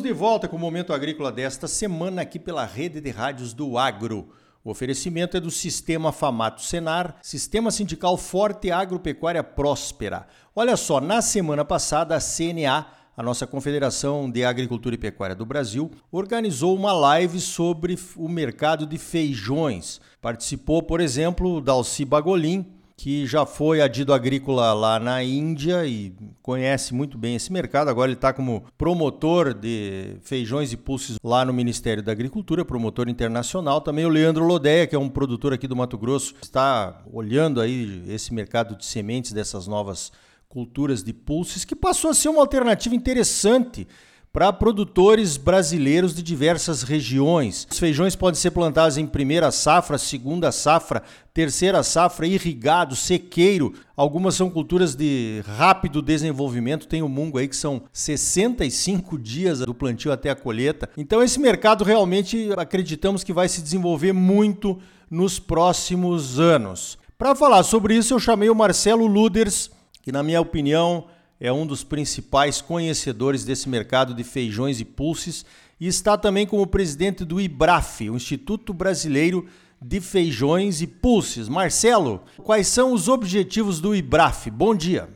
[0.00, 3.76] Estamos de volta com o Momento Agrícola desta semana aqui pela rede de rádios do
[3.76, 4.30] Agro.
[4.64, 10.26] O oferecimento é do Sistema Famato Senar, Sistema Sindical Forte Agropecuária Próspera.
[10.56, 15.44] Olha só, na semana passada a CNA, a nossa Confederação de Agricultura e Pecuária do
[15.44, 20.00] Brasil, organizou uma live sobre o mercado de feijões.
[20.22, 26.92] Participou, por exemplo, Dalci Bagolin, que já foi adido agrícola lá na Índia e conhece
[26.92, 27.88] muito bem esse mercado.
[27.88, 33.08] Agora ele está como promotor de feijões e pulses lá no Ministério da Agricultura, promotor
[33.08, 33.80] internacional.
[33.80, 38.04] Também o Leandro Lodeia, que é um produtor aqui do Mato Grosso, está olhando aí
[38.06, 40.12] esse mercado de sementes dessas novas
[40.46, 43.88] culturas de pulses, que passou a ser uma alternativa interessante
[44.32, 47.66] para produtores brasileiros de diversas regiões.
[47.70, 51.02] Os feijões podem ser plantados em primeira safra, segunda safra,
[51.34, 53.74] terceira safra, irrigado, sequeiro.
[53.96, 56.86] Algumas são culturas de rápido desenvolvimento.
[56.86, 60.88] Tem o mungo aí que são 65 dias do plantio até a colheita.
[60.96, 64.78] Então esse mercado realmente acreditamos que vai se desenvolver muito
[65.10, 66.96] nos próximos anos.
[67.18, 69.70] Para falar sobre isso, eu chamei o Marcelo Luders,
[70.02, 71.06] que na minha opinião
[71.40, 75.46] é um dos principais conhecedores desse mercado de feijões e pulses
[75.80, 79.46] e está também como presidente do IBRAF, o Instituto Brasileiro
[79.80, 81.48] de Feijões e Pulses.
[81.48, 84.50] Marcelo, quais são os objetivos do IBRAF?
[84.50, 85.08] Bom dia.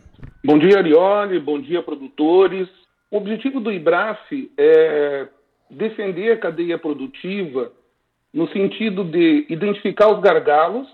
[0.42, 1.38] Bom dia, Arioli.
[1.38, 2.66] Bom dia, produtores.
[3.10, 5.28] O objetivo do IBRAF é
[5.70, 7.70] defender a cadeia produtiva
[8.32, 10.88] no sentido de identificar os gargalos,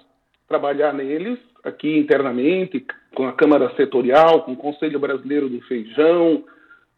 [0.48, 6.44] trabalhar neles aqui internamente, com a Câmara Setorial, com o Conselho Brasileiro do Feijão,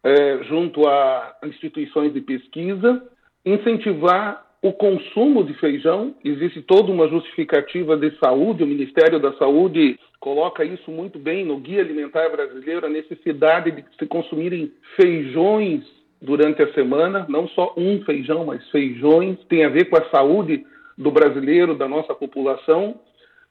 [0.05, 3.03] é, junto a instituições de pesquisa,
[3.45, 6.15] incentivar o consumo de feijão.
[6.25, 11.59] Existe toda uma justificativa de saúde, o Ministério da Saúde coloca isso muito bem no
[11.59, 15.83] Guia Alimentar Brasileiro, a necessidade de se consumirem feijões
[16.21, 20.65] durante a semana, não só um feijão, mas feijões, tem a ver com a saúde
[20.97, 22.95] do brasileiro, da nossa população.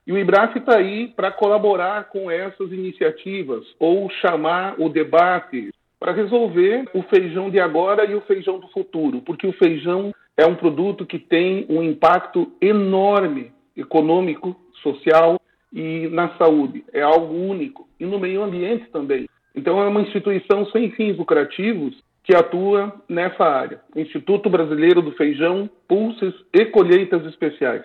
[0.06, 6.12] E o IBRAF está aí para colaborar com essas iniciativas ou chamar o debate para
[6.12, 10.56] resolver o feijão de agora e o feijão do futuro, porque o feijão é um
[10.56, 15.40] produto que tem um impacto enorme econômico, social
[15.72, 16.84] e na saúde.
[16.92, 17.88] É algo único.
[18.00, 19.30] E no meio ambiente também.
[19.56, 23.82] Então, é uma instituição sem fins lucrativos que atua nessa área.
[23.96, 27.84] Instituto Brasileiro do Feijão, Pulses e Colheitas Especiais.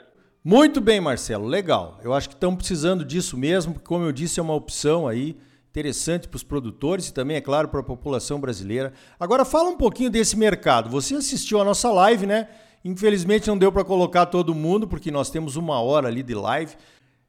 [0.48, 1.98] Muito bem, Marcelo, legal.
[2.04, 5.36] Eu acho que estamos precisando disso mesmo, porque, como eu disse, é uma opção aí
[5.68, 8.92] interessante para os produtores e também, é claro, para a população brasileira.
[9.18, 10.88] Agora, fala um pouquinho desse mercado.
[10.88, 12.48] Você assistiu a nossa live, né?
[12.84, 16.76] Infelizmente não deu para colocar todo mundo, porque nós temos uma hora ali de live.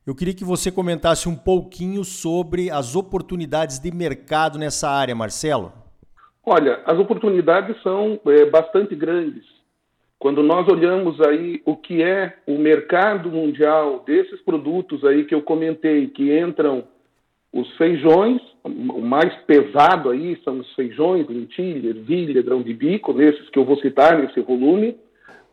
[0.05, 5.73] Eu queria que você comentasse um pouquinho sobre as oportunidades de mercado nessa área, Marcelo.
[6.45, 9.56] Olha, as oportunidades são é, bastante grandes.
[10.19, 15.43] Quando nós olhamos aí o que é o mercado mundial desses produtos aí que eu
[15.43, 16.85] comentei, que entram
[17.53, 23.47] os feijões, o mais pesado aí são os feijões, lentilha, ervilha, grão de bico, nesses
[23.49, 24.97] que eu vou citar nesse volume,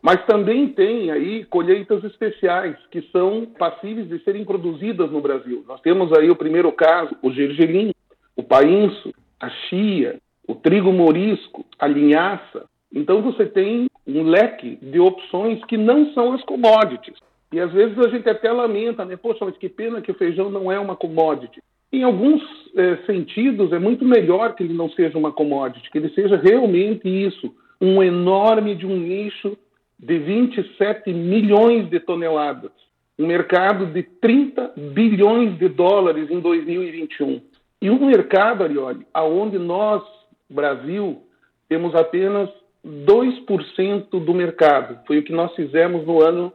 [0.03, 5.65] mas também tem aí colheitas especiais que são passíveis de serem produzidas no Brasil.
[5.69, 7.93] Nós temos aí o primeiro caso, o gergelim,
[8.37, 12.67] o painço, a chia, o trigo morisco, a linhaça.
[12.93, 17.19] Então você tem um leque de opções que não são as commodities.
[17.53, 19.17] E às vezes a gente até lamenta, né?
[19.17, 21.63] Poxa, mas que pena que o feijão não é uma commodity.
[21.93, 22.43] Em alguns
[22.77, 27.09] é, sentidos, é muito melhor que ele não seja uma commodity, que ele seja realmente
[27.09, 29.57] isso, um enorme de um nicho
[29.99, 32.73] de 27 milhões de toneladas,
[33.19, 37.41] um mercado de 30 bilhões de dólares em 2021.
[37.81, 40.03] E um mercado, Arioli, aonde nós,
[40.51, 41.23] Brasil,
[41.69, 42.51] temos apenas
[42.85, 44.99] 2% do mercado.
[45.07, 46.53] Foi o que nós fizemos no ano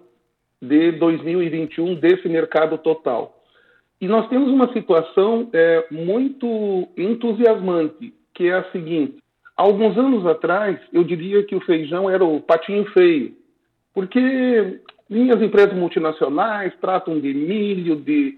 [0.62, 3.36] de 2021 desse mercado total.
[4.02, 9.18] E nós temos uma situação é, muito entusiasmante, que é a seguinte:
[9.58, 13.34] alguns anos atrás, eu diria que o feijão era o patinho feio,
[13.94, 14.80] porque
[15.10, 18.38] minhas empresas multinacionais tratam de milho, de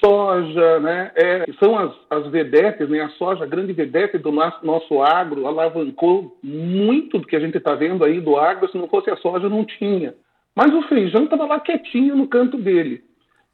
[0.00, 1.10] soja, né?
[1.14, 3.00] É, são as, as vedetes, né?
[3.00, 7.58] A soja, a grande vedete do nosso, nosso agro, alavancou muito do que a gente
[7.58, 8.70] está vendo aí do agro.
[8.70, 10.14] Se não fosse a soja, não tinha.
[10.54, 13.02] Mas o feijão estava lá quietinho no canto dele.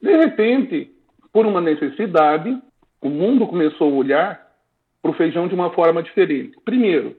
[0.01, 0.91] De repente,
[1.33, 2.57] por uma necessidade,
[3.01, 4.47] o mundo começou a olhar
[5.01, 6.57] para o feijão de uma forma diferente.
[6.65, 7.17] Primeiro,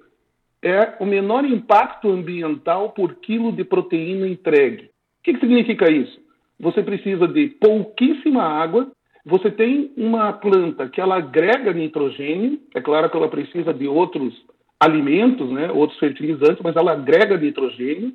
[0.61, 4.85] é o menor impacto ambiental por quilo de proteína entregue.
[4.85, 6.22] O que, que significa isso?
[6.63, 8.89] Você precisa de pouquíssima água,
[9.25, 14.33] você tem uma planta que ela agrega nitrogênio, é claro que ela precisa de outros
[14.79, 18.11] alimentos, né, outros fertilizantes, mas ela agrega nitrogênio.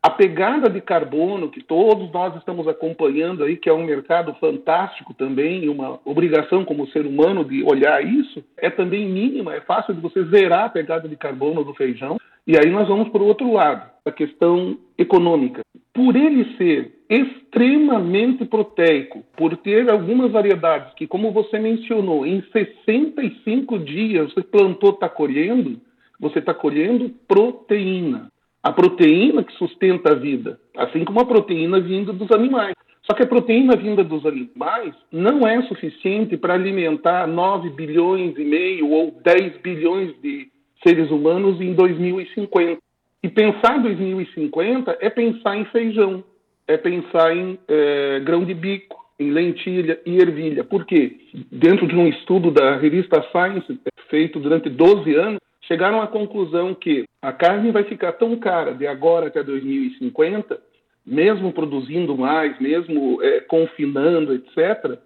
[0.00, 5.12] A pegada de carbono, que todos nós estamos acompanhando aí, que é um mercado fantástico
[5.12, 10.00] também, uma obrigação como ser humano de olhar isso, é também mínima, é fácil de
[10.00, 12.16] você zerar a pegada de carbono do feijão.
[12.46, 15.62] E aí nós vamos para o outro lado, a questão econômica.
[15.92, 23.78] Por ele ser extremamente proteico, por ter algumas variedades que, como você mencionou, em 65
[23.78, 25.80] dias você plantou, está colhendo,
[26.20, 28.30] você está colhendo proteína.
[28.62, 32.74] A proteína que sustenta a vida, assim como a proteína vinda dos animais.
[33.02, 38.44] Só que a proteína vinda dos animais não é suficiente para alimentar 9 bilhões e
[38.44, 40.48] meio ou 10 bilhões de
[40.82, 42.78] seres humanos em 2050.
[43.22, 46.22] E pensar em 2050 é pensar em feijão,
[46.68, 50.62] é pensar em é, grão de bico, em lentilha e ervilha.
[50.62, 51.16] Por quê?
[51.50, 57.04] Dentro de um estudo da revista Science, feito durante 12 anos, chegaram à conclusão que
[57.20, 60.60] a carne vai ficar tão cara de agora até 2050,
[61.04, 64.98] mesmo produzindo mais, mesmo é, confinando, etc.,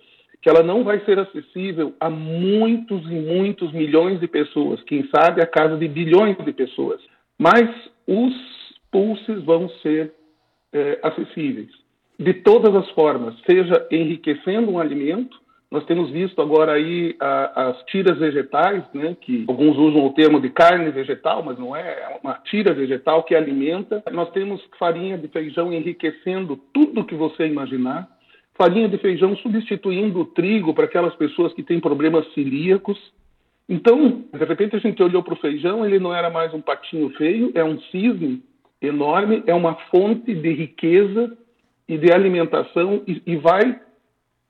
[0.43, 5.41] que ela não vai ser acessível a muitos e muitos milhões de pessoas, quem sabe
[5.41, 7.01] a casa de bilhões de pessoas.
[7.39, 7.71] Mas
[8.09, 8.35] os
[8.91, 10.13] pulses vão ser
[10.73, 11.71] é, acessíveis
[12.19, 15.41] de todas as formas, seja enriquecendo um alimento,
[15.71, 20.39] nós temos visto agora aí a, as tiras vegetais, né, que alguns usam o termo
[20.39, 24.03] de carne vegetal, mas não é, é uma tira vegetal que alimenta.
[24.13, 28.07] Nós temos farinha de feijão enriquecendo tudo que você imaginar.
[28.55, 32.99] Farinha de feijão substituindo o trigo para aquelas pessoas que têm problemas celíacos.
[33.67, 37.09] Então, de repente a gente olhou para o feijão, ele não era mais um patinho
[37.17, 38.43] feio, é um cisne
[38.83, 41.37] enorme, é uma fonte de riqueza
[41.89, 43.81] e de alimentação e, e vai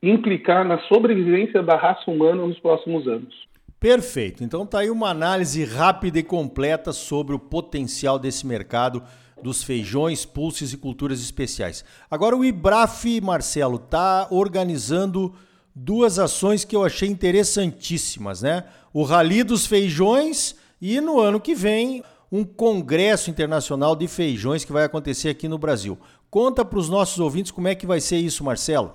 [0.03, 3.35] implicar na sobrevivência da raça humana nos próximos anos.
[3.79, 4.43] Perfeito.
[4.43, 9.03] Então tá aí uma análise rápida e completa sobre o potencial desse mercado
[9.43, 11.85] dos feijões, pulses e culturas especiais.
[12.11, 15.35] Agora o Ibraf, Marcelo, tá organizando
[15.75, 18.65] duas ações que eu achei interessantíssimas, né?
[18.93, 22.03] O Rally dos Feijões e no ano que vem
[22.33, 25.99] um congresso internacional de feijões que vai acontecer aqui no Brasil.
[26.31, 28.95] Conta para os nossos ouvintes como é que vai ser isso, Marcelo.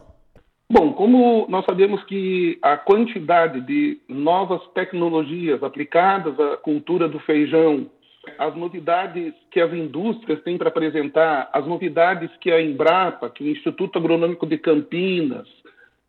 [0.69, 7.89] Bom, como nós sabemos que a quantidade de novas tecnologias aplicadas à cultura do feijão,
[8.37, 13.47] as novidades que as indústrias têm para apresentar, as novidades que a Embrapa, que o
[13.47, 15.47] Instituto Agronômico de Campinas,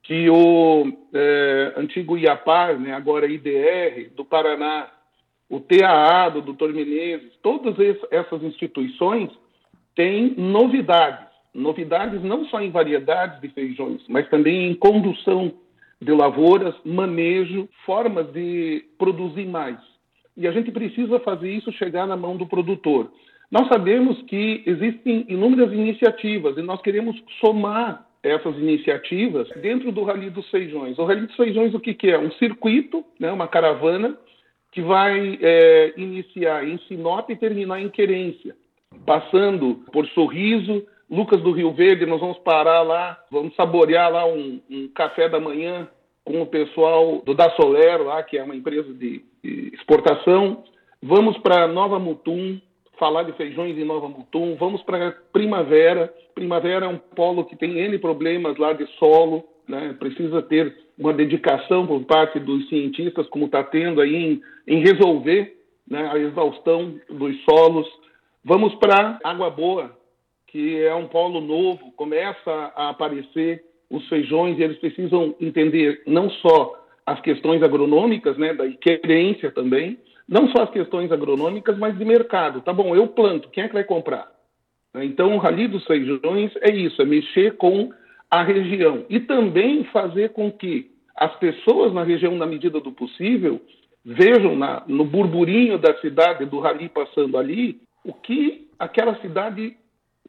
[0.02, 4.88] que o é, antigo IAPAR, né, agora IDR, do Paraná,
[5.48, 6.72] o TAA do Dr.
[6.72, 7.74] Menezes, todas
[8.10, 9.30] essas instituições
[9.94, 15.52] têm novidades novidades não só em variedades de feijões, mas também em condução
[16.00, 19.78] de lavouras, manejo, formas de produzir mais.
[20.36, 23.10] E a gente precisa fazer isso chegar na mão do produtor.
[23.50, 30.30] Nós sabemos que existem inúmeras iniciativas e nós queremos somar essas iniciativas dentro do Rally
[30.30, 30.98] dos Feijões.
[30.98, 32.18] O Rally dos Feijões, o que, que é?
[32.18, 34.16] Um circuito, né, uma caravana,
[34.72, 38.54] que vai é, iniciar em Sinop e terminar em Querência,
[39.06, 44.60] passando por Sorriso, Lucas do Rio Verde, nós vamos parar lá, vamos saborear lá um,
[44.70, 45.88] um café da manhã
[46.22, 50.62] com o pessoal do Da Solero, lá, que é uma empresa de, de exportação.
[51.02, 52.60] Vamos para Nova Mutum,
[52.98, 54.54] falar de feijões em Nova Mutum.
[54.56, 56.12] Vamos para Primavera.
[56.34, 59.94] Primavera é um polo que tem N problemas lá de solo, né?
[59.98, 65.56] precisa ter uma dedicação por parte dos cientistas, como está tendo aí, em, em resolver
[65.88, 67.86] né, a exaustão dos solos.
[68.44, 69.96] Vamos para Água Boa,
[70.46, 76.28] que é um polo novo, começa a aparecer os feijões e eles precisam entender não
[76.30, 76.74] só
[77.06, 79.98] as questões agronômicas, né, da querência também,
[80.28, 82.60] não só as questões agronômicas, mas de mercado.
[82.60, 84.30] Tá bom, eu planto, quem é que vai comprar?
[84.94, 87.90] Então, o Rally dos Feijões é isso, é mexer com
[88.30, 93.60] a região e também fazer com que as pessoas na região, na medida do possível,
[94.04, 99.76] vejam na, no burburinho da cidade, do Rally passando ali, o que aquela cidade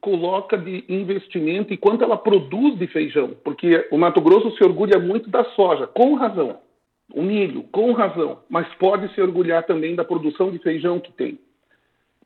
[0.01, 4.97] coloca de investimento e quanto ela produz de feijão, porque o Mato Grosso se orgulha
[4.97, 6.57] muito da soja, com razão,
[7.13, 11.39] o milho, com razão, mas pode se orgulhar também da produção de feijão que tem.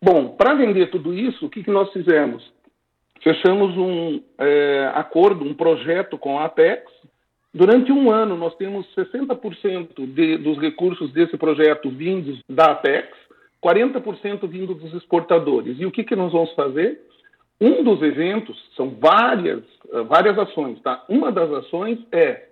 [0.01, 2.51] Bom, para vender tudo isso, o que, que nós fizemos?
[3.24, 6.92] Fechamos um é, acordo, um projeto com a Apex.
[7.53, 13.08] Durante um ano, nós temos 60% de, dos recursos desse projeto vindos da Apex,
[13.63, 15.80] 40% vindo dos exportadores.
[15.80, 17.00] E o que, que nós vamos fazer?
[17.62, 19.63] Um dos eventos, são várias,
[19.94, 21.06] eh, várias ações, tá?
[21.08, 22.50] Uma das ações é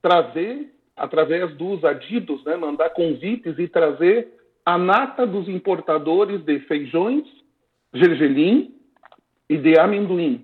[0.00, 4.28] trazer, através dos adidos, né, mandar convites e trazer
[4.64, 7.24] a nata dos importadores de feijões,
[7.92, 8.81] gergelim
[9.52, 10.42] e de amendoim,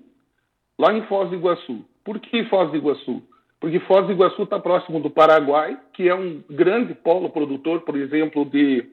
[0.79, 1.83] lá em Foz do Iguaçu.
[2.05, 3.23] Por que Foz do Iguaçu?
[3.59, 7.97] Porque Foz do Iguaçu está próximo do Paraguai, que é um grande polo produtor, por
[7.97, 8.85] exemplo, de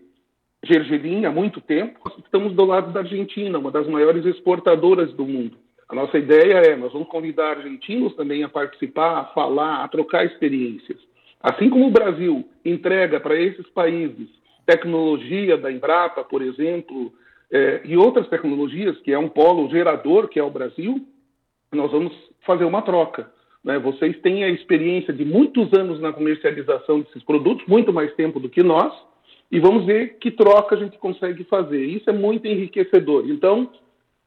[0.63, 1.99] gergelim há muito tempo.
[2.23, 5.57] Estamos do lado da Argentina, uma das maiores exportadoras do mundo.
[5.89, 10.25] A nossa ideia é, nós vamos convidar argentinos também a participar, a falar, a trocar
[10.25, 10.97] experiências.
[11.43, 14.29] Assim como o Brasil entrega para esses países
[14.65, 17.13] tecnologia da Embrapa, por exemplo,
[17.51, 21.05] é, e outras tecnologias, que é um polo gerador, que é o Brasil,
[21.71, 22.13] nós vamos
[22.45, 23.31] fazer uma troca.
[23.63, 23.79] Né?
[23.79, 28.49] Vocês têm a experiência de muitos anos na comercialização desses produtos, muito mais tempo do
[28.49, 28.93] que nós,
[29.51, 31.83] e vamos ver que troca a gente consegue fazer.
[31.83, 33.29] Isso é muito enriquecedor.
[33.29, 33.69] Então,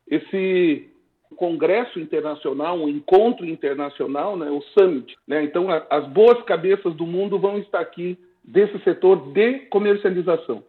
[0.09, 0.89] esse
[1.37, 5.17] congresso internacional, um encontro internacional, né, o Summit.
[5.27, 5.45] Né?
[5.45, 10.65] Então, a, as boas cabeças do mundo vão estar aqui desse setor de comercialização.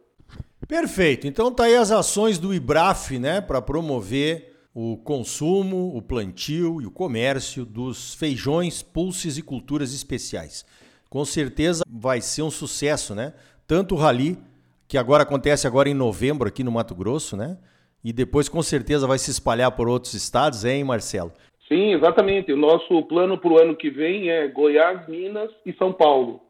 [0.69, 1.27] Perfeito.
[1.27, 6.85] Então, tá aí as ações do IBRAF né, para promover o consumo, o plantio e
[6.85, 10.65] o comércio dos feijões, pulses e culturas especiais.
[11.09, 13.33] Com certeza vai ser um sucesso, né?
[13.67, 14.38] Tanto o rally,
[14.88, 17.57] que agora acontece agora em novembro aqui no Mato Grosso, né?
[18.03, 21.31] e depois com certeza vai se espalhar por outros estados, hein, Marcelo?
[21.67, 22.51] Sim, exatamente.
[22.51, 26.41] O nosso plano para o ano que vem é Goiás, Minas e São Paulo.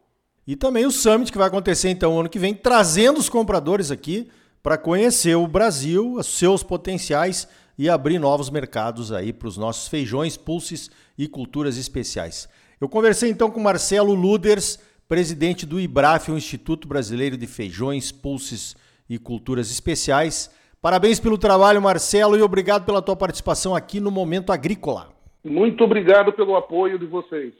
[0.50, 4.28] E também o Summit que vai acontecer então ano que vem, trazendo os compradores aqui
[4.60, 9.86] para conhecer o Brasil, os seus potenciais e abrir novos mercados aí para os nossos
[9.86, 12.48] feijões, pulses e culturas especiais.
[12.80, 18.74] Eu conversei então com Marcelo Luders, presidente do IBRAF, o Instituto Brasileiro de Feijões, Pulses
[19.08, 20.50] e Culturas Especiais.
[20.82, 25.10] Parabéns pelo trabalho, Marcelo, e obrigado pela tua participação aqui no Momento Agrícola.
[25.44, 27.54] Muito obrigado pelo apoio de vocês.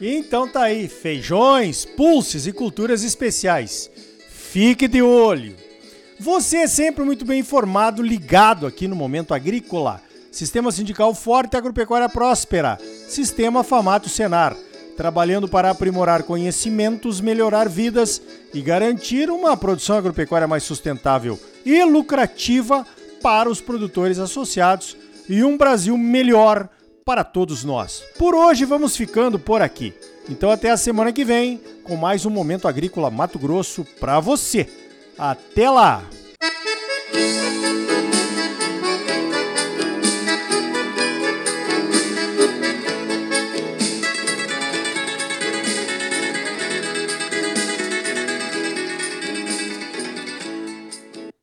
[0.00, 3.90] Então tá aí, feijões, pulses e culturas especiais.
[4.30, 5.56] Fique de olho.
[6.20, 10.00] Você é sempre muito bem informado, ligado aqui no Momento Agrícola.
[10.30, 12.78] Sistema Sindical Forte Agropecuária Próspera.
[13.08, 14.56] Sistema Famato Senar
[14.98, 18.20] trabalhando para aprimorar conhecimentos, melhorar vidas
[18.52, 22.84] e garantir uma produção agropecuária mais sustentável e lucrativa
[23.22, 24.96] para os produtores associados
[25.28, 26.68] e um Brasil melhor
[27.08, 28.04] para todos nós.
[28.18, 29.94] Por hoje vamos ficando por aqui.
[30.28, 34.68] Então até a semana que vem com mais um momento agrícola Mato Grosso para você.
[35.16, 36.04] Até lá.